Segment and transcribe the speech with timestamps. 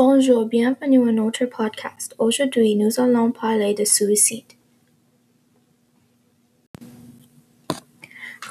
[0.00, 2.14] Bonjour, bienvenue à notre podcast.
[2.20, 4.44] Aujourd'hui, nous allons parler de suicide.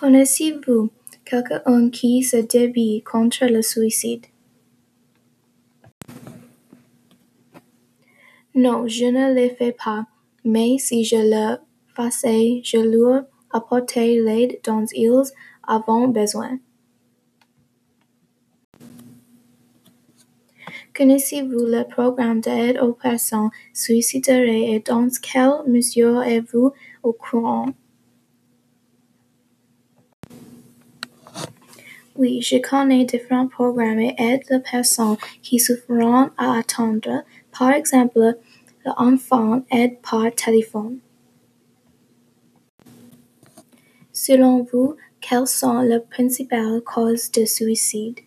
[0.00, 0.90] Connaissez-vous
[1.24, 4.26] quelqu'un qui se débat contre le suicide?
[8.56, 10.04] Non, je ne le fais pas,
[10.44, 11.58] mais si je le
[11.94, 13.22] faisais, je leur
[13.52, 15.22] apporterais l'aide dont ils
[15.62, 16.58] avaient besoin.
[20.96, 26.72] Connaissez-vous le programme d'aide aux personnes suicidaires et dans quelle mesure êtes-vous
[27.02, 27.66] au courant?
[32.16, 38.38] Oui, je connais différents programmes et aident les personnes qui souffrent à attendre, par exemple
[38.86, 41.00] l'enfant aide par téléphone.
[44.14, 48.20] Selon vous, quelles sont les principales causes de suicide?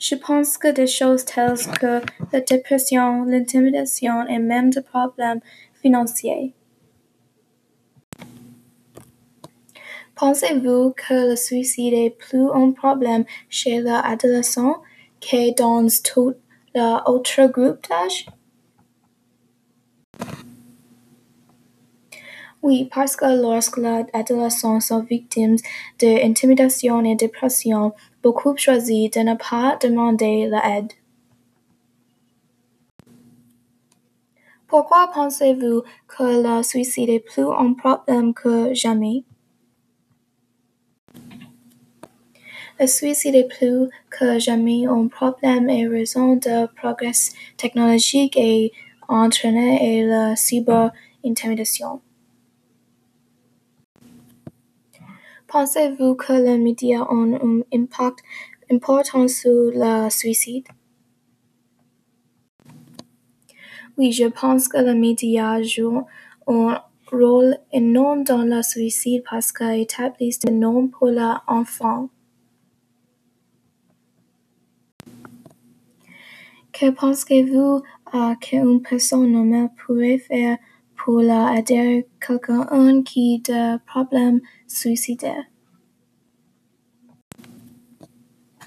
[0.00, 2.00] Je pense que des choses telles que
[2.32, 5.40] la dépression, l'intimidation et même des problèmes
[5.82, 6.54] financiers.
[10.14, 14.80] Pensez-vous que le suicide est plus un problème chez les adolescents
[15.20, 16.34] que dans tout
[17.06, 18.26] autre groupe d'âge?
[22.62, 25.56] Oui, parce que lorsque les adolescents sont victimes
[25.98, 30.92] d'intimidation et de pression, beaucoup choisissent de ne pas demander l'aide.
[34.68, 39.24] Pourquoi pensez-vous que le suicide est plus un problème que jamais?
[42.78, 47.12] Le suicide est plus que jamais un problème en raison du progrès
[47.56, 48.72] technologique et
[49.10, 52.00] et la cyber-intimidation.
[55.50, 58.20] Pensez-vous que les médias ont un impact
[58.70, 60.68] important sur le suicide?
[63.98, 66.06] Oui, je pense que les médias jouent
[66.46, 72.10] un rôle énorme dans le suicide parce qu'ils établissent des normes pour les enfants.
[76.72, 77.82] Que pensez-vous
[78.40, 80.58] qu'une personne normale pourrait faire
[81.10, 85.44] pour aider quelqu'un qui a des problèmes suicidaires?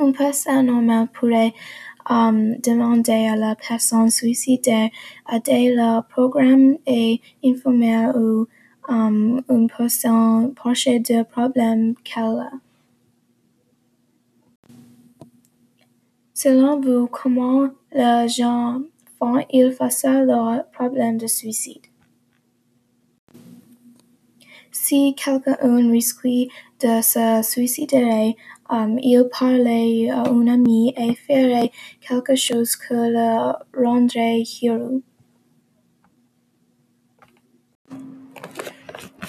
[0.00, 1.54] Une personne normale pourrait
[2.08, 4.90] demander à la personne suicidaire
[5.30, 8.10] d'aider le programme et informer
[8.88, 12.50] une personne proche du problème qu'elle a.
[16.34, 18.80] Selon vous, comment les gens
[19.20, 21.93] font-ils face à leur problème de suicide?
[24.76, 25.56] Si quelqu'un
[25.88, 28.34] risque de se suicider,
[28.70, 31.70] il parlerait à un ami et ferait
[32.00, 35.00] quelque chose qui le rendrait heureux.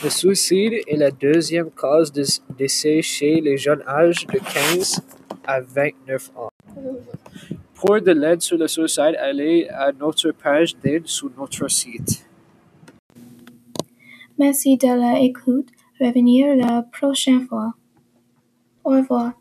[0.04, 2.24] Le suicide est la deuxième cause de
[2.58, 5.00] décès chez les jeunes âgés de quinze
[5.46, 6.50] à vingt-neuf ans.
[7.76, 12.25] Pour de l'aide sur le suicide, allez à notre page d'aide sur notre site.
[14.38, 15.70] Merci de l'écoute.
[16.00, 17.74] Revenir la prochaine fois.
[18.84, 19.32] Au revoir.